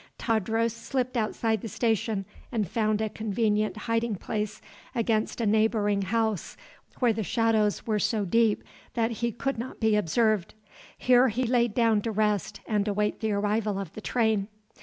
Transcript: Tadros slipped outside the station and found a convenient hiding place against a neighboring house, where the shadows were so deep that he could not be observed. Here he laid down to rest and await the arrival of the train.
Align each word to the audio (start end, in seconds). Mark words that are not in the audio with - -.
Tadros 0.17 0.71
slipped 0.73 1.15
outside 1.15 1.61
the 1.61 1.67
station 1.67 2.25
and 2.51 2.67
found 2.67 3.01
a 3.01 3.09
convenient 3.09 3.77
hiding 3.85 4.15
place 4.15 4.59
against 4.95 5.39
a 5.39 5.45
neighboring 5.45 6.01
house, 6.01 6.57
where 6.97 7.13
the 7.13 7.21
shadows 7.21 7.85
were 7.85 7.99
so 7.99 8.25
deep 8.25 8.63
that 8.95 9.11
he 9.11 9.31
could 9.31 9.59
not 9.59 9.79
be 9.79 9.95
observed. 9.95 10.55
Here 10.97 11.27
he 11.27 11.43
laid 11.43 11.75
down 11.75 12.01
to 12.01 12.11
rest 12.11 12.61
and 12.65 12.87
await 12.87 13.19
the 13.19 13.31
arrival 13.33 13.77
of 13.77 13.93
the 13.93 14.01
train. 14.01 14.47